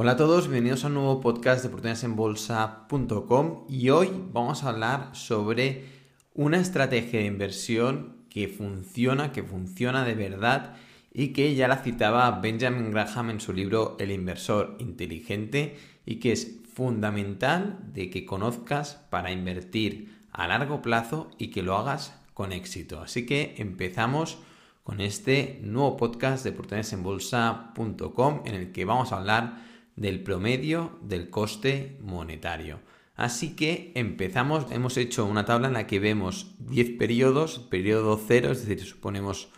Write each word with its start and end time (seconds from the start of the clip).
Hola 0.00 0.12
a 0.12 0.16
todos, 0.16 0.46
bienvenidos 0.46 0.84
a 0.84 0.86
un 0.86 0.94
nuevo 0.94 1.20
podcast 1.20 1.60
de 1.60 1.66
oportunidadesenbolsa.com 1.70 3.64
y 3.68 3.88
hoy 3.88 4.08
vamos 4.32 4.62
a 4.62 4.68
hablar 4.68 5.10
sobre 5.10 5.86
una 6.34 6.60
estrategia 6.60 7.18
de 7.18 7.26
inversión 7.26 8.18
que 8.30 8.46
funciona, 8.46 9.32
que 9.32 9.42
funciona 9.42 10.04
de 10.04 10.14
verdad 10.14 10.76
y 11.12 11.32
que 11.32 11.56
ya 11.56 11.66
la 11.66 11.78
citaba 11.78 12.30
Benjamin 12.30 12.92
Graham 12.92 13.30
en 13.30 13.40
su 13.40 13.52
libro 13.52 13.96
El 13.98 14.12
inversor 14.12 14.76
inteligente 14.78 15.76
y 16.06 16.20
que 16.20 16.30
es 16.30 16.60
fundamental 16.72 17.80
de 17.92 18.08
que 18.08 18.24
conozcas 18.24 19.04
para 19.10 19.32
invertir 19.32 20.16
a 20.30 20.46
largo 20.46 20.80
plazo 20.80 21.28
y 21.38 21.48
que 21.48 21.64
lo 21.64 21.76
hagas 21.76 22.16
con 22.34 22.52
éxito. 22.52 23.00
Así 23.00 23.26
que 23.26 23.56
empezamos 23.58 24.38
con 24.84 25.00
este 25.00 25.58
nuevo 25.64 25.96
podcast 25.96 26.44
de 26.44 26.50
oportunidadesenbolsa.com 26.50 28.42
en 28.44 28.54
el 28.54 28.70
que 28.70 28.84
vamos 28.84 29.10
a 29.10 29.16
hablar 29.16 29.66
del 29.98 30.22
promedio 30.22 30.98
del 31.02 31.28
coste 31.28 31.98
monetario. 32.00 32.80
Así 33.16 33.56
que 33.56 33.90
empezamos, 33.96 34.70
hemos 34.70 34.96
hecho 34.96 35.26
una 35.26 35.44
tabla 35.44 35.66
en 35.66 35.74
la 35.74 35.88
que 35.88 35.98
vemos 35.98 36.54
10 36.60 36.96
periodos, 36.98 37.58
periodo 37.58 38.20
0, 38.24 38.52
es 38.52 38.64
decir, 38.64 38.86
suponemos 38.86 39.50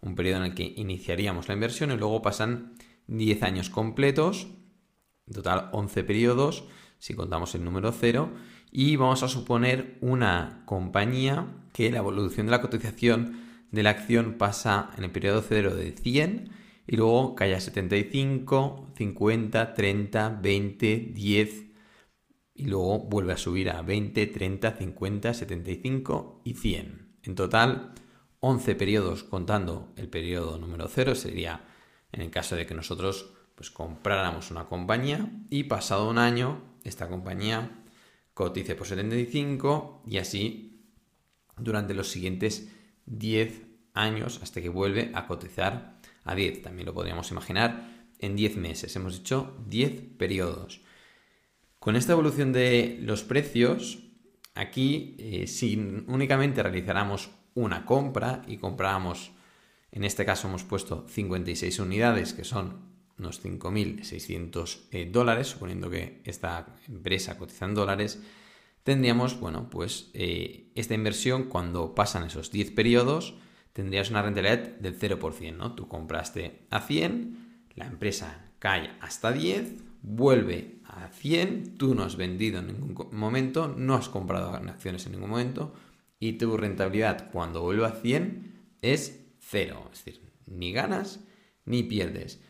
un 0.00 0.16
periodo 0.16 0.38
en 0.38 0.46
el 0.46 0.54
que 0.54 0.74
iniciaríamos 0.76 1.46
la 1.46 1.54
inversión 1.54 1.92
y 1.92 1.96
luego 1.96 2.20
pasan 2.20 2.74
10 3.06 3.44
años 3.44 3.70
completos, 3.70 4.48
en 5.28 5.34
total 5.34 5.68
11 5.72 6.02
periodos, 6.02 6.64
si 6.98 7.14
contamos 7.14 7.54
el 7.54 7.62
número 7.62 7.92
0, 7.92 8.32
y 8.72 8.96
vamos 8.96 9.22
a 9.22 9.28
suponer 9.28 9.98
una 10.00 10.64
compañía 10.66 11.46
que 11.72 11.92
la 11.92 11.98
evolución 11.98 12.46
de 12.46 12.50
la 12.50 12.60
cotización 12.60 13.40
de 13.70 13.84
la 13.84 13.90
acción 13.90 14.34
pasa 14.36 14.90
en 14.96 15.04
el 15.04 15.12
periodo 15.12 15.44
0 15.46 15.76
de 15.76 15.92
100 15.92 16.65
y 16.86 16.96
luego 16.96 17.34
cae 17.34 17.54
a 17.54 17.60
75, 17.60 18.92
50, 18.96 19.74
30, 19.74 20.38
20, 20.40 20.96
10 21.12 21.66
y 22.54 22.64
luego 22.64 23.00
vuelve 23.00 23.32
a 23.32 23.36
subir 23.36 23.70
a 23.70 23.82
20, 23.82 24.26
30, 24.26 24.72
50, 24.72 25.34
75 25.34 26.42
y 26.44 26.54
100. 26.54 27.18
En 27.24 27.34
total, 27.34 27.92
11 28.40 28.74
periodos 28.76 29.24
contando 29.24 29.92
el 29.96 30.08
periodo 30.08 30.58
número 30.58 30.88
0 30.88 31.14
sería 31.14 31.64
en 32.12 32.22
el 32.22 32.30
caso 32.30 32.56
de 32.56 32.66
que 32.66 32.74
nosotros 32.74 33.32
pues 33.54 33.70
compráramos 33.70 34.50
una 34.50 34.66
compañía 34.66 35.30
y 35.50 35.64
pasado 35.64 36.08
un 36.08 36.18
año 36.18 36.62
esta 36.84 37.08
compañía 37.08 37.82
cotice 38.34 38.76
por 38.76 38.86
75 38.86 40.02
y 40.06 40.18
así 40.18 40.92
durante 41.56 41.94
los 41.94 42.08
siguientes 42.08 42.70
10 43.06 43.62
años 43.94 44.40
hasta 44.42 44.60
que 44.60 44.68
vuelve 44.68 45.10
a 45.14 45.26
cotizar 45.26 45.95
a 46.26 46.34
10. 46.34 46.62
También 46.62 46.86
lo 46.86 46.94
podríamos 46.94 47.30
imaginar 47.30 47.88
en 48.18 48.36
10 48.36 48.56
meses. 48.56 48.94
Hemos 48.96 49.18
dicho 49.18 49.56
10 49.68 50.16
periodos. 50.18 50.82
Con 51.78 51.96
esta 51.96 52.12
evolución 52.12 52.52
de 52.52 52.98
los 53.00 53.22
precios, 53.22 53.98
aquí 54.54 55.16
eh, 55.18 55.46
si 55.46 55.76
únicamente 56.06 56.62
realizáramos 56.62 57.30
una 57.54 57.86
compra 57.86 58.42
y 58.46 58.58
compráramos, 58.58 59.32
en 59.92 60.04
este 60.04 60.24
caso 60.26 60.48
hemos 60.48 60.64
puesto 60.64 61.06
56 61.08 61.78
unidades, 61.78 62.32
que 62.32 62.44
son 62.44 62.86
unos 63.18 63.42
5.600 63.42 64.88
eh, 64.90 65.08
dólares, 65.10 65.48
suponiendo 65.48 65.88
que 65.88 66.20
esta 66.24 66.66
empresa 66.88 67.38
cotiza 67.38 67.64
en 67.64 67.74
dólares, 67.74 68.20
tendríamos, 68.82 69.40
bueno, 69.40 69.70
pues 69.70 70.10
eh, 70.12 70.70
esta 70.74 70.94
inversión 70.94 71.44
cuando 71.44 71.94
pasan 71.94 72.24
esos 72.24 72.50
10 72.50 72.72
periodos, 72.72 73.34
tendrías 73.76 74.08
una 74.08 74.22
rentabilidad 74.22 74.78
del 74.78 74.98
0%, 74.98 75.54
¿no? 75.54 75.74
Tú 75.74 75.86
compraste 75.86 76.66
a 76.70 76.80
100, 76.80 77.66
la 77.74 77.84
empresa 77.84 78.46
cae 78.58 78.90
hasta 79.02 79.32
10, 79.32 79.74
vuelve 80.00 80.80
a 80.84 81.08
100, 81.08 81.76
tú 81.76 81.94
no 81.94 82.04
has 82.04 82.16
vendido 82.16 82.60
en 82.60 82.68
ningún 82.68 83.08
momento, 83.12 83.68
no 83.68 83.94
has 83.94 84.08
comprado 84.08 84.48
acciones 84.54 85.04
en 85.04 85.12
ningún 85.12 85.28
momento 85.28 85.74
y 86.18 86.38
tu 86.38 86.56
rentabilidad 86.56 87.30
cuando 87.30 87.60
vuelve 87.60 87.84
a 87.84 87.90
100 87.90 88.78
es 88.80 89.26
cero, 89.40 89.90
es 89.92 90.02
decir, 90.02 90.22
ni 90.46 90.72
ganas 90.72 91.20
ni 91.66 91.82
pierdes. 91.82 92.40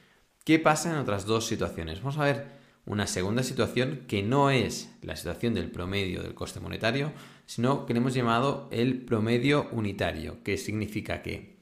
¿Qué 0.44 0.60
pasa 0.60 0.92
en 0.92 0.98
otras 0.98 1.26
dos 1.26 1.44
situaciones? 1.48 1.98
Vamos 1.98 2.18
a 2.18 2.24
ver 2.24 2.46
una 2.86 3.06
segunda 3.06 3.42
situación 3.42 4.04
que 4.06 4.22
no 4.22 4.50
es 4.50 4.96
la 5.02 5.16
situación 5.16 5.54
del 5.54 5.70
promedio 5.70 6.22
del 6.22 6.34
coste 6.34 6.60
monetario, 6.60 7.12
sino 7.44 7.84
que 7.84 7.92
le 7.92 7.98
hemos 7.98 8.14
llamado 8.14 8.68
el 8.70 9.04
promedio 9.04 9.68
unitario, 9.72 10.42
que 10.42 10.56
significa 10.56 11.20
que 11.20 11.56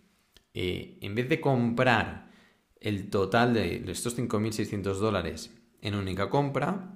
eh, 0.53 0.99
en 1.01 1.15
vez 1.15 1.29
de 1.29 1.41
comprar 1.41 2.31
el 2.79 3.09
total 3.09 3.55
de 3.55 3.83
estos 3.91 4.17
5.600 4.19 4.95
dólares 4.99 5.51
en 5.81 5.95
única 5.95 6.29
compra, 6.29 6.95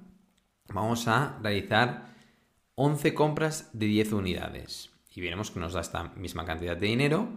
vamos 0.71 1.07
a 1.07 1.39
realizar 1.41 2.15
11 2.75 3.13
compras 3.15 3.69
de 3.73 3.87
10 3.87 4.13
unidades. 4.13 4.91
Y 5.13 5.21
veremos 5.21 5.49
que 5.49 5.59
nos 5.59 5.73
da 5.73 5.81
esta 5.81 6.03
misma 6.15 6.45
cantidad 6.45 6.77
de 6.77 6.87
dinero 6.87 7.29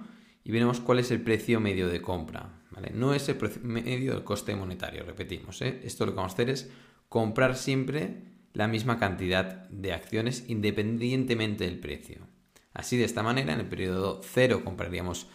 y 0.44 0.52
veremos 0.52 0.80
cuál 0.80 0.98
es 0.98 1.10
el 1.10 1.22
precio 1.22 1.60
medio 1.60 1.88
de 1.88 2.02
compra. 2.02 2.62
No 2.94 3.14
es 3.14 3.28
el 3.28 3.38
medio 3.62 4.14
del 4.14 4.24
coste 4.24 4.56
monetario, 4.56 5.04
repetimos. 5.04 5.60
¿eh? 5.62 5.80
Esto 5.84 6.06
lo 6.06 6.12
que 6.12 6.16
vamos 6.16 6.32
a 6.32 6.34
hacer 6.34 6.50
es 6.50 6.70
comprar 7.08 7.56
siempre 7.56 8.24
la 8.54 8.68
misma 8.68 8.98
cantidad 8.98 9.68
de 9.68 9.92
acciones 9.92 10.44
independientemente 10.48 11.64
del 11.64 11.78
precio. 11.78 12.26
Así, 12.74 12.96
de 12.96 13.04
esta 13.04 13.22
manera, 13.22 13.52
en 13.52 13.60
el 13.60 13.68
periodo 13.68 14.20
0 14.24 14.62
compraríamos 14.64 15.28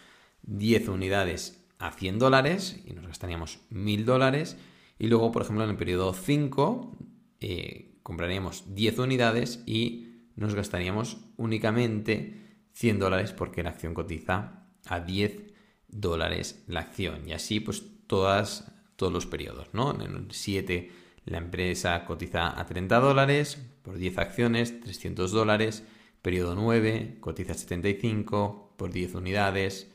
10 0.44 0.90
unidades 0.90 1.64
a 1.80 1.92
100 1.92 2.20
dólares 2.20 2.82
y 2.86 2.94
nos 2.94 3.08
gastaríamos 3.08 3.60
1000 3.70 4.06
dólares. 4.06 4.58
Y 4.98 5.08
luego, 5.08 5.32
por 5.32 5.44
ejemplo, 5.44 5.64
en 5.64 5.70
el 5.70 5.78
periodo 5.78 6.14
5 6.14 6.98
eh, 7.40 8.00
compraríamos 8.02 8.74
10 8.74 9.00
unidades 9.00 9.64
y 9.66 10.08
nos 10.36 10.56
gastaríamos 10.56 11.18
únicamente 11.38 12.42
100 12.74 13.00
dólares 13.00 13.32
porque 13.34 13.64
la 13.64 13.70
acción 13.70 13.94
cotiza 13.94 14.67
a 14.88 15.00
10 15.00 15.54
dólares 15.88 16.64
la 16.68 16.82
acción. 16.82 17.28
Y 17.28 17.34
así, 17.34 17.60
pues, 17.60 17.84
todas, 18.08 18.72
todos 18.96 19.14
los 19.14 19.26
periodos, 19.26 19.68
¿no? 19.74 19.94
En 19.94 20.02
el 20.02 20.32
7 20.32 20.92
la 21.28 21.40
empresa 21.40 22.06
cotiza 22.06 22.60
a 22.60 22.66
30 22.66 23.00
dólares 23.00 23.62
por 23.82 23.98
10 23.98 24.18
acciones, 24.18 24.80
300 24.80 25.32
dólares. 25.32 25.84
Periodo 26.22 26.56
9 26.56 27.18
cotiza 27.20 27.52
a 27.52 27.56
75 27.56 28.74
por 28.78 28.92
10 28.92 29.16
unidades, 29.16 29.92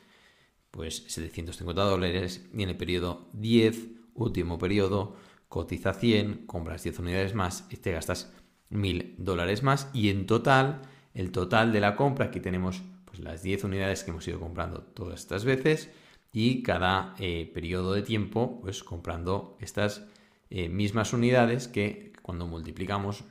pues 0.71 1.05
750 1.09 1.83
dólares. 1.83 2.47
Y 2.53 2.63
en 2.63 2.69
el 2.69 2.77
periodo 2.77 3.29
10, 3.33 3.89
último 4.15 4.59
periodo, 4.59 5.17
cotiza 5.49 5.95
100, 5.95 6.47
compras 6.47 6.83
10 6.83 6.99
unidades 6.99 7.35
más 7.35 7.67
y 7.71 7.77
te 7.77 7.93
gastas 7.93 8.31
1000 8.69 9.15
dólares 9.17 9.63
más. 9.63 9.89
Y 9.95 10.11
en 10.11 10.27
total, 10.27 10.83
el 11.15 11.33
total 11.33 11.73
de 11.73 11.81
la 11.81 11.97
compra, 11.97 12.27
aquí 12.27 12.41
tenemos 12.41 12.83
pues, 13.13 13.23
las 13.23 13.43
10 13.43 13.65
unidades 13.65 14.05
que 14.05 14.11
hemos 14.11 14.27
ido 14.27 14.41
comprando 14.41 14.81
todas 14.81 15.21
estas 15.21 15.45
veces 15.45 15.91
y 16.33 16.63
cada 16.63 17.15
eh, 17.19 17.51
periodo 17.53 17.93
de 17.93 18.01
tiempo, 18.01 18.59
pues 18.63 18.83
comprando 18.83 19.59
estas 19.61 20.07
eh, 20.49 20.71
mismas 20.71 21.13
unidades 21.13 21.69
que 21.69 22.15
cuando 22.23 22.47
multiplicamos 22.47 23.25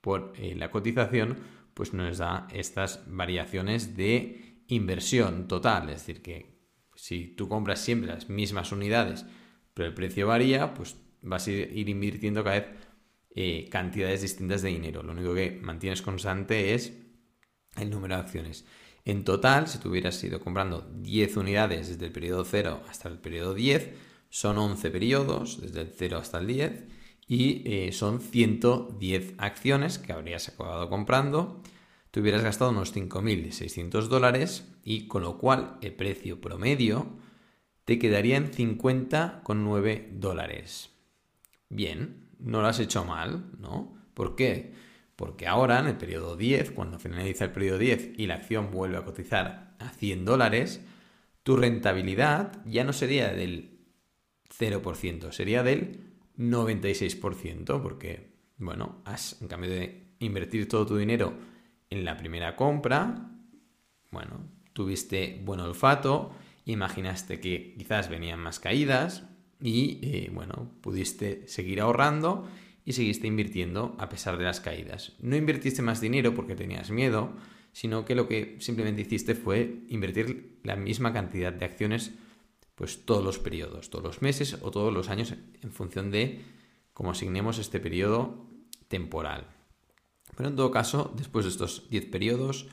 por 0.00 0.32
eh, 0.36 0.54
la 0.56 0.70
cotización, 0.70 1.36
pues 1.74 1.92
nos 1.92 2.16
da 2.16 2.48
estas 2.50 3.04
variaciones 3.06 3.98
de 3.98 4.62
inversión 4.68 5.46
total. 5.46 5.90
Es 5.90 6.06
decir, 6.06 6.22
que 6.22 6.62
si 6.96 7.26
tú 7.26 7.50
compras 7.50 7.80
siempre 7.80 8.08
las 8.08 8.30
mismas 8.30 8.72
unidades, 8.72 9.26
pero 9.74 9.88
el 9.88 9.94
precio 9.94 10.26
varía, 10.26 10.72
pues 10.72 10.96
vas 11.20 11.48
a 11.48 11.50
ir 11.50 11.88
invirtiendo 11.90 12.42
cada 12.42 12.60
vez 12.60 13.68
cantidades 13.70 14.22
distintas 14.22 14.62
de 14.62 14.70
dinero. 14.70 15.04
Lo 15.04 15.12
único 15.12 15.32
que 15.32 15.60
mantienes 15.62 16.02
constante 16.02 16.74
es 16.74 16.92
el 17.76 17.90
número 17.90 18.16
de 18.16 18.22
acciones. 18.22 18.66
En 19.04 19.24
total, 19.24 19.68
si 19.68 19.78
tú 19.78 19.90
hubieras 19.90 20.22
ido 20.22 20.40
comprando 20.40 20.90
10 21.00 21.36
unidades 21.36 21.88
desde 21.88 22.06
el 22.06 22.12
periodo 22.12 22.44
0 22.44 22.82
hasta 22.88 23.08
el 23.08 23.18
periodo 23.18 23.54
10, 23.54 23.90
son 24.30 24.58
11 24.58 24.90
periodos, 24.90 25.60
desde 25.60 25.82
el 25.82 25.92
0 25.96 26.18
hasta 26.18 26.38
el 26.38 26.46
10, 26.46 26.84
y 27.26 27.62
eh, 27.66 27.92
son 27.92 28.20
110 28.20 29.34
acciones 29.38 29.98
que 29.98 30.12
habrías 30.12 30.48
acabado 30.48 30.88
comprando. 30.88 31.62
Te 32.10 32.20
hubieras 32.20 32.42
gastado 32.42 32.70
unos 32.70 32.94
5.600 32.94 34.08
dólares 34.08 34.66
y 34.82 35.06
con 35.08 35.22
lo 35.22 35.38
cual 35.38 35.78
el 35.82 35.92
precio 35.92 36.40
promedio 36.40 37.06
te 37.84 37.98
quedaría 37.98 38.36
en 38.36 38.50
50,9 38.50 40.08
dólares. 40.12 40.90
Bien, 41.68 42.28
no 42.38 42.62
lo 42.62 42.68
has 42.68 42.80
hecho 42.80 43.04
mal, 43.04 43.50
¿no? 43.58 43.94
¿Por 44.14 44.36
qué? 44.36 44.72
Porque 45.18 45.48
ahora, 45.48 45.80
en 45.80 45.88
el 45.88 45.96
periodo 45.96 46.36
10, 46.36 46.70
cuando 46.70 47.00
finaliza 47.00 47.46
el 47.46 47.50
periodo 47.50 47.78
10 47.78 48.12
y 48.18 48.28
la 48.28 48.34
acción 48.34 48.70
vuelve 48.70 48.98
a 48.98 49.04
cotizar 49.04 49.74
a 49.80 49.88
100 49.88 50.24
dólares, 50.24 50.80
tu 51.42 51.56
rentabilidad 51.56 52.64
ya 52.64 52.84
no 52.84 52.92
sería 52.92 53.32
del 53.32 53.80
0%, 54.56 55.32
sería 55.32 55.64
del 55.64 55.98
96%, 56.38 57.82
porque, 57.82 58.30
bueno, 58.58 59.02
has, 59.04 59.42
en 59.42 59.48
cambio 59.48 59.70
de 59.70 60.06
invertir 60.20 60.68
todo 60.68 60.86
tu 60.86 60.96
dinero 60.96 61.32
en 61.90 62.04
la 62.04 62.16
primera 62.16 62.54
compra, 62.54 63.28
bueno, 64.12 64.48
tuviste 64.72 65.42
buen 65.44 65.58
olfato, 65.58 66.30
imaginaste 66.64 67.40
que 67.40 67.74
quizás 67.76 68.08
venían 68.08 68.38
más 68.38 68.60
caídas, 68.60 69.24
y, 69.60 69.98
eh, 70.00 70.30
bueno, 70.32 70.70
pudiste 70.80 71.48
seguir 71.48 71.80
ahorrando 71.80 72.46
y 72.88 72.94
seguiste 72.94 73.26
invirtiendo 73.26 73.94
a 73.98 74.08
pesar 74.08 74.38
de 74.38 74.44
las 74.44 74.60
caídas. 74.60 75.12
No 75.20 75.36
invertiste 75.36 75.82
más 75.82 76.00
dinero 76.00 76.34
porque 76.34 76.56
tenías 76.56 76.90
miedo, 76.90 77.34
sino 77.70 78.06
que 78.06 78.14
lo 78.14 78.26
que 78.26 78.56
simplemente 78.60 79.02
hiciste 79.02 79.34
fue 79.34 79.82
invertir 79.88 80.58
la 80.64 80.74
misma 80.74 81.12
cantidad 81.12 81.52
de 81.52 81.66
acciones 81.66 82.12
pues 82.74 83.04
todos 83.04 83.22
los 83.22 83.38
periodos, 83.38 83.90
todos 83.90 84.06
los 84.06 84.22
meses 84.22 84.56
o 84.62 84.70
todos 84.70 84.90
los 84.90 85.10
años 85.10 85.34
en 85.60 85.70
función 85.70 86.10
de 86.10 86.42
cómo 86.94 87.10
asignemos 87.10 87.58
este 87.58 87.78
periodo 87.78 88.46
temporal. 88.88 89.48
Pero 90.34 90.48
en 90.48 90.56
todo 90.56 90.70
caso, 90.70 91.12
después 91.14 91.44
de 91.44 91.50
estos 91.50 91.90
10 91.90 92.06
periodos, 92.06 92.68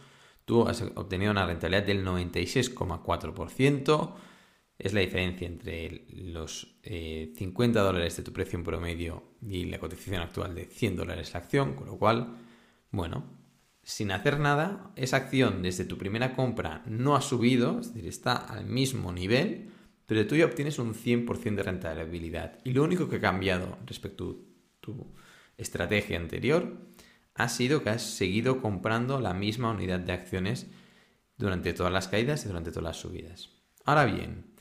tú 0.46 0.66
has 0.66 0.82
obtenido 0.96 1.32
una 1.32 1.46
rentabilidad 1.46 1.84
del 1.84 2.06
96,4%. 2.06 4.14
Es 4.78 4.94
la 4.94 5.00
diferencia 5.00 5.48
entre 5.48 6.06
los 6.10 6.80
50 6.84 7.80
eh, 7.80 7.84
dólares 7.84 8.18
de 8.18 8.24
tu 8.24 8.34
precio 8.34 8.58
en 8.58 8.66
promedio 8.66 9.24
y 9.42 9.66
la 9.66 9.80
cotización 9.80 10.22
actual 10.22 10.54
de 10.54 10.66
100 10.66 10.98
dólares 10.98 11.34
la 11.34 11.40
acción, 11.40 11.76
con 11.76 11.88
lo 11.88 11.98
cual, 11.98 12.36
bueno, 12.92 13.24
sin 13.84 14.12
hacer 14.12 14.40
nada, 14.40 14.92
esa 14.96 15.18
acción 15.18 15.62
desde 15.62 15.86
tu 15.86 15.98
primera 15.98 16.36
compra 16.36 16.84
no 16.88 17.16
ha 17.16 17.22
subido, 17.22 17.80
es 17.80 17.94
decir, 17.94 18.10
está 18.10 18.36
al 18.36 18.66
mismo 18.66 19.14
nivel, 19.14 19.70
pero 20.06 20.28
tú 20.28 20.36
ya 20.36 20.46
obtienes 20.46 20.78
un 20.80 20.94
100% 20.94 21.56
de 21.56 21.64
rentabilidad. 21.64 22.60
Y 22.64 22.74
lo 22.74 22.84
único 22.84 23.08
que 23.08 23.18
ha 23.18 23.22
cambiado 23.22 23.78
respecto 23.86 24.32
a 24.32 24.82
tu 24.82 25.14
estrategia 25.58 26.18
anterior 26.18 26.78
ha 27.36 27.50
sido 27.50 27.84
que 27.84 27.90
has 27.90 28.02
seguido 28.02 28.62
comprando 28.62 29.20
la 29.20 29.34
misma 29.34 29.72
unidad 29.72 30.00
de 30.00 30.14
acciones 30.14 30.68
durante 31.38 31.74
todas 31.74 31.92
las 31.92 32.08
caídas 32.08 32.46
y 32.46 32.48
durante 32.48 32.72
todas 32.72 32.84
las 32.86 32.98
subidas. 32.98 33.50
Ahora 33.84 34.06
bien, 34.06 34.55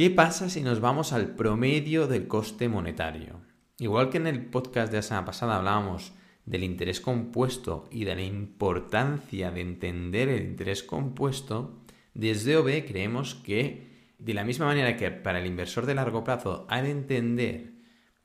¿qué 0.00 0.08
pasa 0.08 0.48
si 0.48 0.62
nos 0.62 0.80
vamos 0.80 1.12
al 1.12 1.34
promedio 1.34 2.06
del 2.06 2.26
coste 2.26 2.70
monetario? 2.70 3.42
Igual 3.78 4.08
que 4.08 4.16
en 4.16 4.26
el 4.26 4.46
podcast 4.46 4.90
de 4.90 4.96
la 4.96 5.02
semana 5.02 5.26
pasada 5.26 5.56
hablábamos 5.56 6.14
del 6.46 6.64
interés 6.64 7.02
compuesto 7.02 7.86
y 7.90 8.04
de 8.06 8.14
la 8.14 8.22
importancia 8.22 9.50
de 9.50 9.60
entender 9.60 10.30
el 10.30 10.42
interés 10.42 10.82
compuesto, 10.82 11.82
desde 12.14 12.56
OB 12.56 12.86
creemos 12.86 13.34
que 13.34 14.14
de 14.18 14.32
la 14.32 14.42
misma 14.42 14.64
manera 14.64 14.96
que 14.96 15.10
para 15.10 15.38
el 15.38 15.46
inversor 15.46 15.84
de 15.84 15.94
largo 15.94 16.24
plazo 16.24 16.66
de 16.70 16.90
entender 16.90 17.74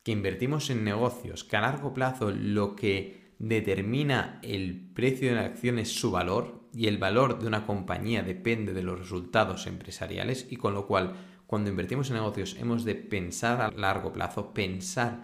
que 0.01 0.13
invertimos 0.13 0.69
en 0.69 0.85
negocios, 0.85 1.43
que 1.43 1.57
a 1.57 1.61
largo 1.61 1.93
plazo 1.93 2.31
lo 2.31 2.77
que 2.77 3.33
determina 3.37 4.39
el 4.43 4.91
precio 4.93 5.27
de 5.27 5.35
la 5.35 5.43
acción 5.47 5.77
es 5.79 5.93
su 5.93 6.09
valor 6.09 6.69
y 6.73 6.87
el 6.87 6.97
valor 6.97 7.37
de 7.37 7.47
una 7.47 7.65
compañía 7.65 8.23
depende 8.23 8.73
de 8.73 8.83
los 8.83 8.97
resultados 8.97 9.67
empresariales 9.67 10.47
y 10.49 10.55
con 10.55 10.73
lo 10.73 10.87
cual 10.87 11.34
cuando 11.47 11.69
invertimos 11.69 12.09
en 12.09 12.15
negocios 12.15 12.55
hemos 12.59 12.83
de 12.85 12.95
pensar 12.95 13.61
a 13.61 13.71
largo 13.71 14.11
plazo, 14.11 14.53
pensar 14.53 15.23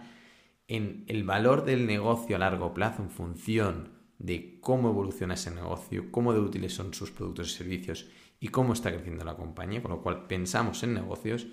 en 0.68 1.04
el 1.08 1.24
valor 1.24 1.64
del 1.64 1.86
negocio 1.86 2.36
a 2.36 2.38
largo 2.38 2.72
plazo 2.72 3.02
en 3.02 3.10
función 3.10 3.90
de 4.18 4.60
cómo 4.60 4.88
evoluciona 4.88 5.34
ese 5.34 5.50
negocio, 5.50 6.10
cómo 6.10 6.32
de 6.32 6.40
útiles 6.40 6.72
son 6.74 6.94
sus 6.94 7.10
productos 7.10 7.50
y 7.50 7.56
servicios 7.56 8.08
y 8.38 8.48
cómo 8.48 8.72
está 8.72 8.92
creciendo 8.92 9.24
la 9.24 9.36
compañía, 9.36 9.82
con 9.82 9.90
lo 9.90 10.02
cual 10.02 10.26
pensamos 10.26 10.82
en 10.82 10.94
negocios, 10.94 11.46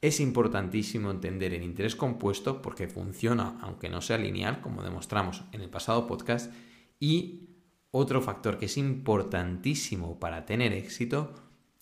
es 0.00 0.20
importantísimo 0.20 1.10
entender 1.10 1.54
el 1.54 1.62
interés 1.62 1.96
compuesto 1.96 2.60
porque 2.62 2.88
funciona 2.88 3.58
aunque 3.62 3.88
no 3.88 4.02
sea 4.02 4.18
lineal, 4.18 4.60
como 4.60 4.82
demostramos 4.82 5.44
en 5.52 5.62
el 5.62 5.70
pasado 5.70 6.06
podcast, 6.06 6.52
y 7.00 7.50
otro 7.90 8.20
factor 8.20 8.58
que 8.58 8.66
es 8.66 8.76
importantísimo 8.76 10.18
para 10.18 10.44
tener 10.44 10.72
éxito 10.72 11.34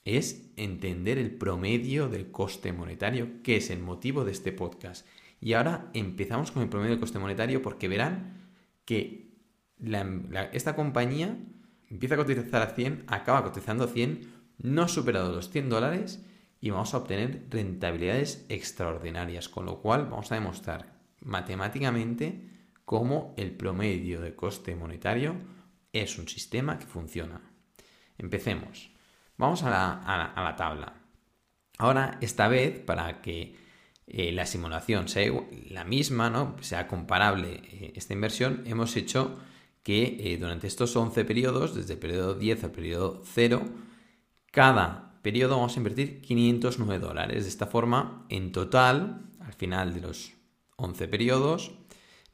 es 0.05 0.51
entender 0.57 1.19
el 1.19 1.31
promedio 1.33 2.09
del 2.09 2.31
coste 2.31 2.73
monetario, 2.73 3.43
que 3.43 3.57
es 3.57 3.71
el 3.71 3.81
motivo 3.81 4.25
de 4.25 4.33
este 4.33 4.53
podcast. 4.53 5.07
Y 5.41 5.55
ahora 5.55 5.91
empezamos 5.95 6.53
con 6.53 6.63
el 6.63 6.69
promedio 6.69 6.93
del 6.93 7.01
coste 7.01 7.19
monetario 7.19 7.63
porque 7.63 7.89
verán 7.89 8.51
que 8.85 9.31
esta 10.53 10.77
compañía 10.77 11.37
empieza 11.91 12.15
a 12.15 12.19
cotizar 12.19 12.63
a 12.63 12.75
100, 12.75 13.05
acaba 13.09 13.45
cotizando 13.45 13.85
a 13.85 13.89
100, 13.89 14.33
no 14.59 14.83
ha 14.83 14.89
superado 14.89 15.35
los 15.35 15.51
100 15.51 15.69
dólares 15.69 16.25
y 16.61 16.71
vamos 16.71 16.95
a 16.95 16.99
obtener 16.99 17.47
rentabilidades 17.51 18.47
extraordinarias, 18.49 19.49
con 19.49 19.67
lo 19.67 19.81
cual 19.81 20.07
vamos 20.07 20.31
a 20.33 20.37
demostrar 20.37 20.95
matemáticamente 21.21 22.49
cómo 22.85 23.35
el 23.37 23.53
promedio 23.53 24.21
de 24.21 24.35
coste 24.35 24.77
monetario 24.77 25.37
es 25.93 26.19
un 26.19 26.29
sistema 26.29 26.79
que 26.79 26.87
funciona. 26.87 27.41
Empecemos. 28.19 28.94
Vamos 29.37 29.63
a 29.63 29.71
la 29.71 30.55
tabla. 30.57 30.95
Ahora, 31.79 32.19
esta 32.21 32.49
vez, 32.49 32.79
para 32.79 33.21
que 33.21 33.57
eh, 34.07 34.33
la 34.33 34.47
simulación 34.47 35.09
sea 35.09 35.33
la 35.71 35.85
misma, 35.85 36.57
sea 36.61 36.87
comparable 36.87 37.63
eh, 37.65 37.93
esta 37.97 38.13
inversión, 38.13 38.63
hemos 38.67 38.97
hecho 38.97 39.39
que 39.83 40.17
eh, 40.21 40.37
durante 40.39 40.67
estos 40.67 40.95
11 40.95 41.25
periodos, 41.25 41.75
desde 41.75 41.95
el 41.95 41.99
periodo 41.99 42.35
10 42.35 42.65
al 42.65 42.71
periodo 42.71 43.23
0, 43.25 43.63
cada 44.51 45.21
periodo 45.23 45.57
vamos 45.57 45.75
a 45.75 45.81
invertir 45.81 46.21
509 46.21 46.99
dólares. 46.99 47.45
De 47.45 47.49
esta 47.49 47.67
forma, 47.67 48.27
en 48.29 48.53
total, 48.53 49.23
al 49.41 49.55
final 49.55 49.95
de 49.95 50.03
los 50.03 50.35
11 50.77 51.09
periodos, 51.09 51.73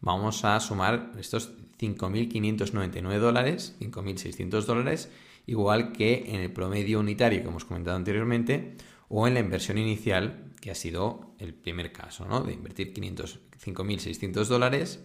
vamos 0.00 0.44
a 0.44 0.58
sumar 0.60 1.12
estos 1.18 1.52
5.599 1.78 3.18
dólares, 3.18 3.76
5.600 3.80 4.64
dólares, 4.64 5.10
igual 5.50 5.90
que 5.90 6.26
en 6.28 6.36
el 6.36 6.52
promedio 6.52 7.00
unitario 7.00 7.42
que 7.42 7.48
hemos 7.48 7.64
comentado 7.64 7.96
anteriormente, 7.96 8.76
o 9.08 9.26
en 9.26 9.34
la 9.34 9.40
inversión 9.40 9.78
inicial 9.78 10.52
que 10.60 10.70
ha 10.70 10.76
sido 10.76 11.34
el 11.38 11.54
primer 11.54 11.90
caso, 11.92 12.24
¿no? 12.24 12.42
De 12.42 12.52
invertir 12.52 12.94
5.600 12.94 14.44
dólares 14.44 15.04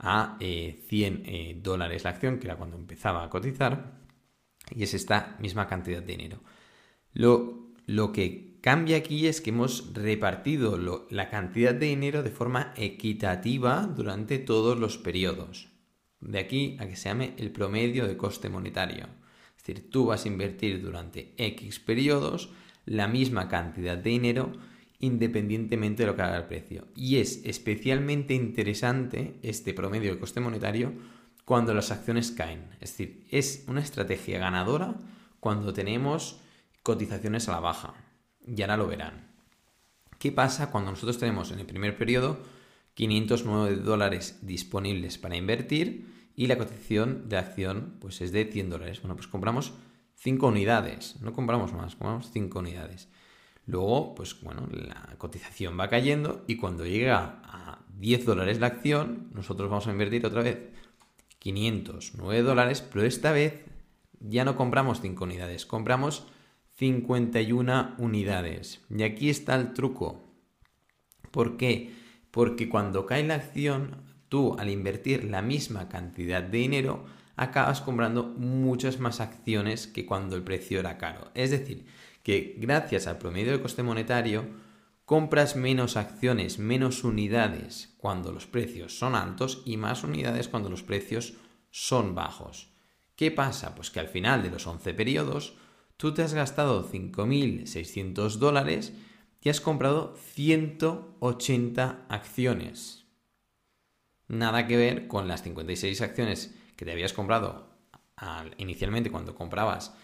a 0.00 0.36
100 0.40 0.40
eh, 0.40 0.80
eh, 1.24 1.60
dólares 1.62 2.02
la 2.02 2.10
acción, 2.10 2.40
que 2.40 2.48
era 2.48 2.56
cuando 2.56 2.76
empezaba 2.76 3.22
a 3.22 3.30
cotizar, 3.30 4.00
y 4.74 4.82
es 4.82 4.92
esta 4.92 5.36
misma 5.38 5.68
cantidad 5.68 6.02
de 6.02 6.16
dinero. 6.16 6.40
Lo 7.12 8.12
que 8.12 8.58
cambia 8.60 8.96
aquí 8.96 9.28
es 9.28 9.40
que 9.40 9.50
hemos 9.50 9.94
repartido 9.94 11.06
la 11.10 11.30
cantidad 11.30 11.74
de 11.74 11.86
dinero 11.86 12.24
de 12.24 12.30
forma 12.30 12.72
equitativa 12.76 13.86
durante 13.86 14.40
todos 14.40 14.80
los 14.80 14.98
periodos. 14.98 15.68
De 16.18 16.40
aquí 16.40 16.76
a 16.80 16.88
que 16.88 16.96
se 16.96 17.08
llame 17.08 17.34
el 17.36 17.52
promedio 17.52 18.08
de 18.08 18.16
coste 18.16 18.48
monetario. 18.48 19.06
Es 19.64 19.68
decir, 19.68 19.90
tú 19.90 20.04
vas 20.04 20.26
a 20.26 20.28
invertir 20.28 20.82
durante 20.82 21.32
X 21.38 21.80
periodos 21.80 22.50
la 22.84 23.08
misma 23.08 23.48
cantidad 23.48 23.96
de 23.96 24.10
dinero 24.10 24.52
independientemente 24.98 26.02
de 26.02 26.06
lo 26.06 26.16
que 26.16 26.20
haga 26.20 26.36
el 26.36 26.44
precio. 26.44 26.86
Y 26.94 27.16
es 27.16 27.40
especialmente 27.46 28.34
interesante 28.34 29.38
este 29.42 29.72
promedio 29.72 30.12
de 30.12 30.20
coste 30.20 30.40
monetario 30.40 30.92
cuando 31.46 31.72
las 31.72 31.90
acciones 31.90 32.30
caen. 32.30 32.66
Es 32.82 32.90
decir, 32.90 33.26
es 33.30 33.64
una 33.66 33.80
estrategia 33.80 34.38
ganadora 34.38 34.96
cuando 35.40 35.72
tenemos 35.72 36.40
cotizaciones 36.82 37.48
a 37.48 37.52
la 37.52 37.60
baja. 37.60 37.94
Y 38.46 38.60
ahora 38.60 38.76
lo 38.76 38.86
verán. 38.86 39.30
¿Qué 40.18 40.30
pasa 40.30 40.70
cuando 40.70 40.90
nosotros 40.90 41.18
tenemos 41.18 41.52
en 41.52 41.60
el 41.60 41.66
primer 41.66 41.96
periodo 41.96 42.42
509 42.92 43.76
dólares 43.76 44.40
disponibles 44.42 45.16
para 45.16 45.36
invertir 45.36 46.23
y 46.36 46.46
la 46.46 46.58
cotización 46.58 47.28
de 47.28 47.36
acción 47.36 47.96
pues 48.00 48.20
es 48.20 48.32
de 48.32 48.44
100 48.44 48.70
dólares? 48.70 49.00
Bueno, 49.02 49.16
pues 49.16 49.28
compramos 49.28 49.74
5 50.16 50.46
unidades, 50.46 51.20
no 51.20 51.32
compramos 51.32 51.72
más, 51.72 51.96
compramos 51.96 52.30
5 52.32 52.58
unidades. 52.58 53.08
Luego, 53.66 54.14
pues 54.14 54.40
bueno, 54.42 54.68
la 54.70 55.14
cotización 55.18 55.78
va 55.78 55.88
cayendo 55.88 56.44
y 56.46 56.56
cuando 56.56 56.86
llega 56.86 57.40
a 57.44 57.84
10 57.96 58.26
dólares 58.26 58.60
la 58.60 58.66
acción, 58.66 59.30
nosotros 59.32 59.70
vamos 59.70 59.86
a 59.86 59.92
invertir 59.92 60.26
otra 60.26 60.42
vez 60.42 60.58
509 61.38 62.42
dólares, 62.42 62.82
pero 62.82 63.04
esta 63.04 63.32
vez 63.32 63.64
ya 64.20 64.44
no 64.44 64.56
compramos 64.56 65.00
5 65.00 65.24
unidades, 65.24 65.66
compramos 65.66 66.26
51 66.76 67.94
unidades. 67.98 68.84
Y 68.90 69.02
aquí 69.02 69.30
está 69.30 69.54
el 69.54 69.72
truco. 69.72 70.24
¿Por 71.30 71.56
qué? 71.56 71.94
Porque 72.30 72.68
cuando 72.68 73.06
cae 73.06 73.24
la 73.24 73.36
acción, 73.36 74.02
tú 74.34 74.56
al 74.58 74.68
invertir 74.68 75.22
la 75.22 75.42
misma 75.42 75.88
cantidad 75.88 76.42
de 76.42 76.58
dinero, 76.58 77.04
acabas 77.36 77.80
comprando 77.80 78.24
muchas 78.24 78.98
más 78.98 79.20
acciones 79.20 79.86
que 79.86 80.06
cuando 80.06 80.34
el 80.34 80.42
precio 80.42 80.80
era 80.80 80.98
caro. 80.98 81.30
Es 81.34 81.52
decir, 81.52 81.86
que 82.24 82.56
gracias 82.58 83.06
al 83.06 83.18
promedio 83.18 83.52
de 83.52 83.62
coste 83.62 83.84
monetario 83.84 84.46
compras 85.04 85.54
menos 85.54 85.96
acciones, 85.96 86.58
menos 86.58 87.04
unidades 87.04 87.94
cuando 87.96 88.32
los 88.32 88.48
precios 88.48 88.98
son 88.98 89.14
altos 89.14 89.62
y 89.66 89.76
más 89.76 90.02
unidades 90.02 90.48
cuando 90.48 90.68
los 90.68 90.82
precios 90.82 91.34
son 91.70 92.16
bajos. 92.16 92.72
¿Qué 93.14 93.30
pasa? 93.30 93.76
Pues 93.76 93.92
que 93.92 94.00
al 94.00 94.08
final 94.08 94.42
de 94.42 94.50
los 94.50 94.66
11 94.66 94.94
periodos 94.94 95.54
tú 95.96 96.12
te 96.12 96.22
has 96.22 96.34
gastado 96.34 96.90
5.600 96.90 98.34
dólares 98.38 98.94
y 99.40 99.48
has 99.48 99.60
comprado 99.60 100.16
180 100.16 102.06
acciones. 102.08 103.03
Nada 104.28 104.66
que 104.66 104.76
ver 104.76 105.06
con 105.06 105.28
las 105.28 105.42
56 105.42 106.00
acciones 106.00 106.54
que 106.76 106.84
te 106.84 106.92
habías 106.92 107.12
comprado 107.12 107.70
inicialmente 108.56 109.10
cuando 109.10 109.34
comprabas 109.34 109.94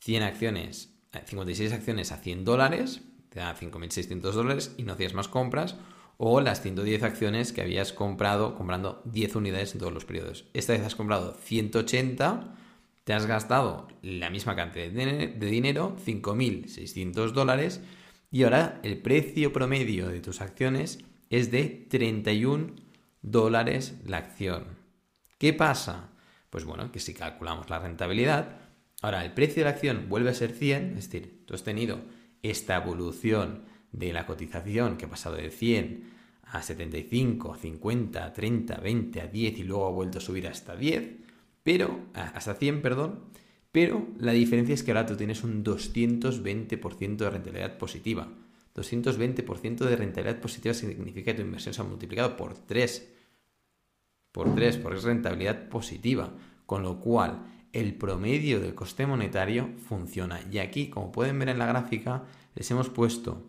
100 0.00 0.22
acciones, 0.22 0.94
56 1.24 1.72
acciones 1.72 2.12
a 2.12 2.18
100 2.18 2.44
dólares, 2.44 2.90
es 2.90 3.02
te 3.28 3.40
da 3.40 3.54
5.600 3.54 4.20
dólares 4.32 4.74
y 4.78 4.84
no 4.84 4.94
hacías 4.94 5.14
más 5.14 5.28
compras, 5.28 5.76
o 6.16 6.40
las 6.40 6.62
110 6.62 7.02
acciones 7.02 7.52
que 7.52 7.60
habías 7.60 7.92
comprado 7.92 8.54
comprando 8.54 9.02
10 9.04 9.36
unidades 9.36 9.74
en 9.74 9.80
todos 9.80 9.92
los 9.92 10.06
periodos. 10.06 10.46
Esta 10.54 10.72
vez 10.72 10.82
has 10.82 10.94
comprado 10.94 11.34
180, 11.34 12.54
te 13.04 13.12
has 13.12 13.26
gastado 13.26 13.88
la 14.00 14.30
misma 14.30 14.56
cantidad 14.56 14.88
de 14.88 15.50
dinero, 15.50 15.96
5.600 16.06 17.32
dólares, 17.32 17.82
y 18.30 18.44
ahora 18.44 18.80
el 18.82 18.98
precio 18.98 19.52
promedio 19.52 20.08
de 20.08 20.20
tus 20.20 20.40
acciones 20.40 21.00
es 21.28 21.50
de 21.50 21.86
31 21.90 22.85
dólares 23.22 23.98
la 24.04 24.18
acción. 24.18 24.64
¿Qué 25.38 25.52
pasa? 25.52 26.10
Pues 26.50 26.64
bueno, 26.64 26.90
que 26.92 27.00
si 27.00 27.14
calculamos 27.14 27.68
la 27.68 27.78
rentabilidad, 27.78 28.58
ahora 29.02 29.24
el 29.24 29.32
precio 29.32 29.56
de 29.56 29.64
la 29.64 29.70
acción 29.70 30.06
vuelve 30.08 30.30
a 30.30 30.34
ser 30.34 30.52
100, 30.52 30.98
es 30.98 31.10
decir, 31.10 31.44
tú 31.46 31.54
has 31.54 31.62
tenido 31.62 32.00
esta 32.42 32.76
evolución 32.76 33.64
de 33.92 34.12
la 34.12 34.26
cotización 34.26 34.96
que 34.96 35.06
ha 35.06 35.10
pasado 35.10 35.36
de 35.36 35.50
100 35.50 36.16
a 36.42 36.62
75, 36.62 37.54
a 37.54 37.56
50, 37.58 38.24
a 38.24 38.32
30, 38.32 38.76
20, 38.76 39.20
a 39.20 39.26
10 39.26 39.58
y 39.58 39.62
luego 39.64 39.86
ha 39.86 39.90
vuelto 39.90 40.18
a 40.18 40.20
subir 40.20 40.46
hasta 40.46 40.76
10, 40.76 41.16
pero 41.62 42.06
hasta 42.14 42.54
100, 42.54 42.82
perdón, 42.82 43.24
pero 43.72 44.06
la 44.18 44.32
diferencia 44.32 44.74
es 44.74 44.82
que 44.82 44.92
ahora 44.92 45.06
tú 45.06 45.16
tienes 45.16 45.42
un 45.42 45.64
220% 45.64 47.16
de 47.16 47.30
rentabilidad 47.30 47.76
positiva. 47.78 48.28
220% 48.76 49.78
de 49.78 49.96
rentabilidad 49.96 50.40
positiva 50.40 50.74
significa 50.74 51.32
que 51.32 51.34
tu 51.34 51.42
inversión 51.42 51.74
se 51.74 51.80
ha 51.80 51.84
multiplicado 51.84 52.36
por 52.36 52.54
3. 52.54 53.12
Por 54.32 54.54
3, 54.54 54.76
porque 54.78 54.98
es 54.98 55.04
rentabilidad 55.04 55.68
positiva. 55.68 56.34
Con 56.66 56.82
lo 56.82 57.00
cual, 57.00 57.46
el 57.72 57.94
promedio 57.94 58.60
del 58.60 58.74
coste 58.74 59.06
monetario 59.06 59.70
funciona. 59.88 60.40
Y 60.50 60.58
aquí, 60.58 60.88
como 60.88 61.10
pueden 61.10 61.38
ver 61.38 61.48
en 61.48 61.58
la 61.58 61.66
gráfica, 61.66 62.24
les 62.54 62.70
hemos 62.70 62.90
puesto 62.90 63.46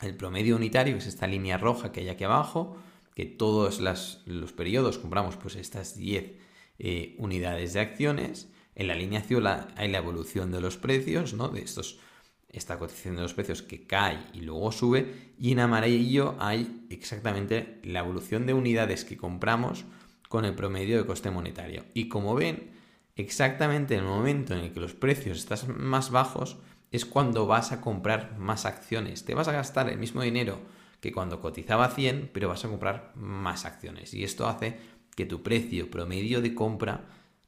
el 0.00 0.16
promedio 0.16 0.56
unitario, 0.56 0.94
que 0.94 1.00
es 1.00 1.06
esta 1.06 1.26
línea 1.26 1.58
roja 1.58 1.92
que 1.92 2.00
hay 2.00 2.08
aquí 2.08 2.24
abajo, 2.24 2.76
que 3.14 3.26
todos 3.26 3.80
los 3.80 4.52
periodos 4.52 4.98
compramos 4.98 5.36
pues 5.36 5.56
estas 5.56 5.96
10 5.96 6.32
eh, 6.78 7.16
unidades 7.18 7.72
de 7.72 7.80
acciones. 7.80 8.50
En 8.74 8.86
la 8.86 8.94
línea 8.94 9.20
azul 9.20 9.46
hay 9.46 9.88
la 9.90 9.98
evolución 9.98 10.52
de 10.52 10.60
los 10.60 10.76
precios, 10.76 11.34
¿no? 11.34 11.48
De 11.48 11.60
estos 11.60 11.98
esta 12.48 12.78
cotización 12.78 13.16
de 13.16 13.22
los 13.22 13.34
precios 13.34 13.62
que 13.62 13.86
cae 13.86 14.18
y 14.32 14.40
luego 14.40 14.72
sube 14.72 15.32
y 15.38 15.52
en 15.52 15.60
amarillo 15.60 16.34
hay 16.38 16.86
exactamente 16.90 17.80
la 17.84 18.00
evolución 18.00 18.46
de 18.46 18.54
unidades 18.54 19.04
que 19.04 19.16
compramos 19.16 19.84
con 20.28 20.44
el 20.44 20.54
promedio 20.54 20.98
de 20.98 21.06
coste 21.06 21.30
monetario. 21.30 21.84
Y 21.94 22.08
como 22.08 22.34
ven, 22.34 22.70
exactamente 23.16 23.94
en 23.94 24.00
el 24.00 24.06
momento 24.06 24.54
en 24.54 24.60
el 24.60 24.72
que 24.72 24.80
los 24.80 24.94
precios 24.94 25.38
están 25.38 25.80
más 25.82 26.10
bajos 26.10 26.58
es 26.90 27.04
cuando 27.04 27.46
vas 27.46 27.72
a 27.72 27.80
comprar 27.80 28.38
más 28.38 28.64
acciones. 28.64 29.24
Te 29.24 29.34
vas 29.34 29.48
a 29.48 29.52
gastar 29.52 29.88
el 29.88 29.98
mismo 29.98 30.22
dinero 30.22 30.60
que 31.00 31.12
cuando 31.12 31.40
cotizaba 31.40 31.90
100, 31.90 32.30
pero 32.32 32.48
vas 32.48 32.64
a 32.64 32.68
comprar 32.68 33.12
más 33.14 33.64
acciones. 33.64 34.14
Y 34.14 34.24
esto 34.24 34.48
hace 34.48 34.78
que 35.14 35.26
tu 35.26 35.42
precio 35.42 35.90
promedio 35.90 36.40
de 36.40 36.54
compra 36.54 37.04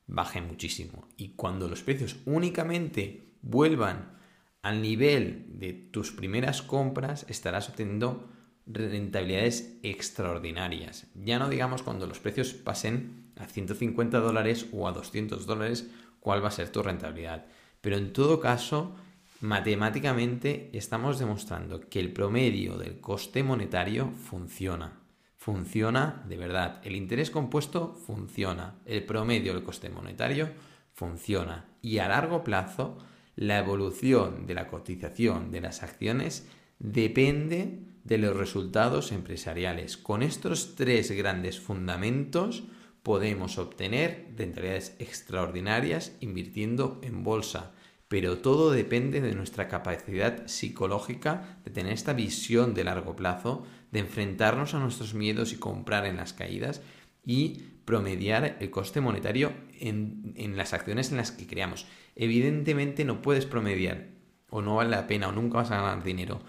baje 0.06 0.40
muchísimo. 0.40 1.08
Y 1.16 1.30
cuando 1.30 1.68
los 1.68 1.82
precios 1.82 2.16
únicamente 2.26 3.34
vuelvan 3.42 4.19
al 4.62 4.82
nivel 4.82 5.46
de 5.48 5.72
tus 5.72 6.12
primeras 6.12 6.62
compras 6.62 7.24
estarás 7.28 7.68
obteniendo 7.68 8.28
rentabilidades 8.66 9.78
extraordinarias. 9.82 11.06
Ya 11.14 11.38
no 11.38 11.48
digamos 11.48 11.82
cuando 11.82 12.06
los 12.06 12.20
precios 12.20 12.52
pasen 12.52 13.32
a 13.36 13.46
150 13.46 14.18
dólares 14.18 14.66
o 14.72 14.86
a 14.86 14.92
200 14.92 15.46
dólares, 15.46 15.90
cuál 16.20 16.44
va 16.44 16.48
a 16.48 16.52
ser 16.52 16.70
tu 16.70 16.82
rentabilidad. 16.82 17.46
Pero 17.80 17.96
en 17.96 18.12
todo 18.12 18.38
caso, 18.40 18.94
matemáticamente 19.40 20.70
estamos 20.74 21.18
demostrando 21.18 21.80
que 21.80 22.00
el 22.00 22.12
promedio 22.12 22.76
del 22.76 23.00
coste 23.00 23.42
monetario 23.42 24.10
funciona. 24.10 25.00
Funciona 25.38 26.22
de 26.28 26.36
verdad. 26.36 26.82
El 26.84 26.94
interés 26.94 27.30
compuesto 27.30 27.94
funciona. 27.94 28.74
El 28.84 29.04
promedio 29.04 29.54
del 29.54 29.62
coste 29.62 29.88
monetario 29.88 30.50
funciona. 30.92 31.64
Y 31.80 31.96
a 31.98 32.08
largo 32.08 32.44
plazo, 32.44 32.98
la 33.40 33.58
evolución 33.58 34.46
de 34.46 34.52
la 34.52 34.68
cotización 34.68 35.50
de 35.50 35.62
las 35.62 35.82
acciones 35.82 36.46
depende 36.78 37.78
de 38.04 38.18
los 38.18 38.36
resultados 38.36 39.12
empresariales. 39.12 39.96
Con 39.96 40.22
estos 40.22 40.74
tres 40.74 41.10
grandes 41.10 41.58
fundamentos 41.58 42.64
podemos 43.02 43.56
obtener 43.56 44.26
rentabilidades 44.36 44.94
extraordinarias 44.98 46.12
invirtiendo 46.20 47.00
en 47.02 47.24
bolsa. 47.24 47.72
Pero 48.08 48.36
todo 48.38 48.72
depende 48.72 49.22
de 49.22 49.34
nuestra 49.34 49.68
capacidad 49.68 50.46
psicológica 50.46 51.60
de 51.64 51.70
tener 51.70 51.94
esta 51.94 52.12
visión 52.12 52.74
de 52.74 52.84
largo 52.84 53.16
plazo, 53.16 53.64
de 53.90 54.00
enfrentarnos 54.00 54.74
a 54.74 54.80
nuestros 54.80 55.14
miedos 55.14 55.54
y 55.54 55.56
comprar 55.56 56.04
en 56.04 56.18
las 56.18 56.34
caídas 56.34 56.82
y 57.24 57.62
promediar 57.90 58.56
el 58.60 58.70
coste 58.70 59.00
monetario 59.00 59.52
en, 59.80 60.32
en 60.36 60.56
las 60.56 60.72
acciones 60.72 61.10
en 61.10 61.16
las 61.16 61.32
que 61.32 61.46
creamos 61.46 61.86
evidentemente 62.20 63.04
no 63.04 63.22
puedes 63.22 63.46
promediar, 63.46 64.08
o 64.50 64.62
no 64.62 64.76
vale 64.76 64.90
la 64.90 65.06
pena, 65.06 65.28
o 65.28 65.32
nunca 65.32 65.58
vas 65.58 65.70
a 65.70 65.80
ganar 65.80 66.04
dinero 66.04 66.40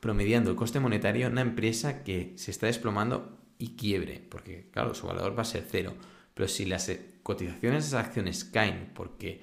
promediando 0.00 0.50
el 0.50 0.56
coste 0.56 0.78
monetario 0.78 1.26
en 1.26 1.32
una 1.32 1.40
empresa 1.40 2.04
que 2.04 2.32
se 2.36 2.52
está 2.52 2.66
desplomando 2.66 3.36
y 3.58 3.74
quiebre, 3.74 4.22
porque 4.28 4.68
claro, 4.70 4.94
su 4.94 5.08
valor 5.08 5.36
va 5.36 5.42
a 5.42 5.44
ser 5.44 5.64
cero. 5.68 5.94
Pero 6.34 6.46
si 6.46 6.66
las 6.66 6.88
cotizaciones 7.24 7.82
de 7.84 7.88
esas 7.88 8.06
acciones 8.06 8.44
caen 8.44 8.92
porque 8.94 9.42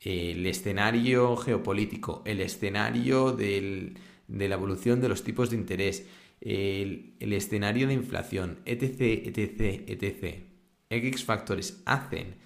el 0.00 0.46
escenario 0.46 1.36
geopolítico, 1.36 2.22
el 2.24 2.40
escenario 2.40 3.32
de 3.32 3.92
la 4.26 4.54
evolución 4.54 5.02
de 5.02 5.10
los 5.10 5.22
tipos 5.22 5.50
de 5.50 5.56
interés, 5.56 6.06
el, 6.40 7.16
el 7.20 7.34
escenario 7.34 7.86
de 7.86 7.92
inflación, 7.92 8.60
etc., 8.64 9.00
etc., 9.26 9.84
etc., 9.86 10.49
X 10.90 11.24
factores 11.24 11.82
hacen 11.86 12.36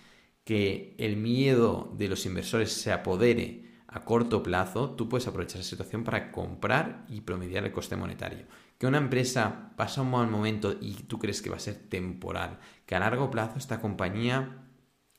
que 0.45 0.95
el 0.99 1.17
miedo 1.17 1.93
de 1.97 2.09
los 2.09 2.27
inversores 2.27 2.73
se 2.73 2.93
apodere 2.93 3.65
a 3.89 4.05
corto 4.05 4.43
plazo, 4.43 4.91
tú 4.91 5.09
puedes 5.09 5.27
aprovechar 5.27 5.61
esa 5.61 5.71
situación 5.71 6.05
para 6.05 6.31
comprar 6.33 7.07
y 7.09 7.23
promediar 7.23 7.65
el 7.65 7.73
coste 7.73 7.97
monetario. 7.97 8.47
Que 8.77 8.87
una 8.87 8.99
empresa 8.99 9.73
pasa 9.77 10.03
un 10.03 10.11
mal 10.11 10.29
momento 10.29 10.77
y 10.81 10.95
tú 10.95 11.19
crees 11.19 11.41
que 11.41 11.49
va 11.49 11.57
a 11.57 11.61
ser 11.61 11.77
temporal, 11.89 12.59
que 12.87 12.95
a 12.95 13.01
largo 13.01 13.31
plazo 13.31 13.57
esta 13.57 13.81
compañía 13.81 14.65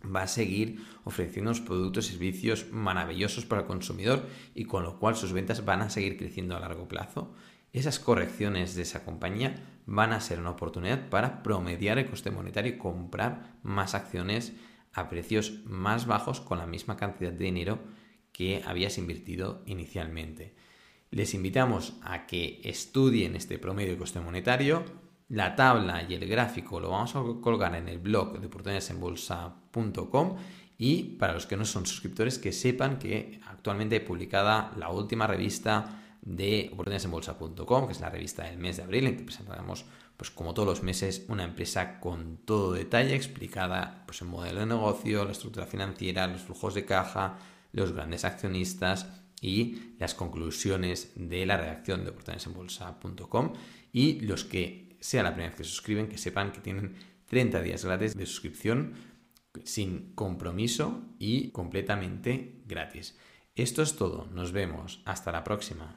va 0.06 0.24
a 0.24 0.28
seguir 0.28 0.86
ofreciendo 1.04 1.52
unos 1.52 1.62
productos 1.62 2.10
y 2.10 2.12
servicios 2.12 2.68
maravillosos 2.72 3.46
para 3.46 3.62
el 3.62 3.68
consumidor 3.68 4.28
y 4.54 4.66
con 4.66 4.84
lo 4.84 5.00
cual 5.00 5.16
sus 5.16 5.32
ventas 5.32 5.66
van 5.66 5.82
a 5.82 5.90
seguir 5.90 6.18
creciendo 6.18 6.56
a 6.56 6.60
largo 6.60 6.88
plazo. 6.88 7.34
Esas 7.72 8.00
correcciones 8.00 8.76
de 8.76 8.84
esa 8.84 9.04
compañía 9.04 9.56
van 9.86 10.14
a 10.14 10.20
ser 10.20 10.40
una 10.40 10.52
oportunidad 10.52 11.10
para 11.10 11.44
promediar 11.44 11.98
el 11.98 12.10
coste 12.10 12.32
monetario 12.32 12.74
y 12.74 12.78
comprar 12.78 13.58
más 13.64 13.94
acciones 13.94 14.54
a 14.94 15.10
precios 15.10 15.60
más 15.66 16.08
bajos 16.08 16.42
con 16.42 16.58
la 16.58 16.66
misma 16.66 16.98
cantidad 16.98 17.32
de 17.32 17.46
dinero 17.46 17.80
que 18.32 18.64
habías 18.66 18.98
invertido 18.98 19.62
inicialmente. 19.66 20.56
Les 21.12 21.34
invitamos 21.34 21.94
a 22.04 22.26
que 22.26 22.62
estudien 22.64 23.36
este 23.36 23.60
promedio 23.60 23.92
de 23.94 23.98
coste 23.98 24.20
monetario. 24.20 24.84
La 25.30 25.56
tabla 25.56 26.04
y 26.04 26.14
el 26.14 26.28
gráfico 26.28 26.80
lo 26.80 26.90
vamos 26.90 27.16
a 27.16 27.24
colgar 27.42 27.76
en 27.76 27.88
el 27.88 28.00
blog 28.00 28.40
de 28.40 28.48
oportunidadesenbolsa.com 28.48 30.38
y 30.78 31.04
para 31.18 31.34
los 31.34 31.46
que 31.46 31.58
no 31.58 31.66
son 31.66 31.86
suscriptores 31.86 32.38
que 32.38 32.52
sepan 32.52 33.00
que 33.00 33.40
actualmente 33.48 33.96
he 33.98 34.02
publicada 34.02 34.74
la 34.78 34.90
última 34.90 35.26
revista 35.28 36.05
de 36.26 36.70
oportunidadesenbolsa.com, 36.74 37.86
que 37.86 37.94
es 37.94 38.02
la 38.02 38.10
revista 38.10 38.44
del 38.44 38.58
mes 38.58 38.78
de 38.78 38.84
abril, 38.84 39.08
en 39.08 39.18
que 39.18 39.24
presentamos 39.24 39.86
pues 40.18 40.32
como 40.32 40.54
todos 40.54 40.68
los 40.68 40.84
meses, 40.84 41.26
una 41.28 41.44
empresa 41.44 42.00
con 42.00 42.38
todo 42.38 42.74
detalle 42.74 43.16
explicada, 43.16 44.04
pues 44.06 44.22
el 44.22 44.30
modelo 44.30 44.62
de 44.62 44.66
negocio, 44.66 45.26
la 45.26 45.32
estructura 45.32 45.66
financiera, 45.66 46.28
los 46.28 46.42
flujos 46.42 46.74
de 46.74 46.86
caja, 46.86 47.38
los 47.74 47.92
grandes 47.92 48.24
accionistas 48.24 49.08
y 49.42 49.94
las 50.00 50.16
conclusiones 50.16 51.12
de 51.16 51.46
la 51.46 51.58
redacción 51.58 52.04
de 52.04 52.12
oportunidadesenbolsa.com 52.12 53.54
y 53.92 54.22
los 54.22 54.46
que 54.46 54.98
sea 55.02 55.24
la 55.24 55.32
primera 55.32 55.50
vez 55.50 55.58
que 55.58 55.64
se 55.66 55.70
suscriben, 55.70 56.08
que 56.08 56.18
sepan 56.18 56.52
que 56.52 56.62
tienen 56.62 56.96
30 57.28 57.62
días 57.62 57.84
gratis 57.84 58.16
de 58.16 58.26
suscripción 58.26 58.94
sin 59.64 60.14
compromiso 60.16 61.04
y 61.20 61.52
completamente 61.52 62.62
gratis. 62.66 63.18
Esto 63.56 63.82
es 63.82 63.96
todo, 63.96 64.28
nos 64.34 64.52
vemos, 64.52 65.02
hasta 65.06 65.32
la 65.32 65.44
próxima. 65.44 65.94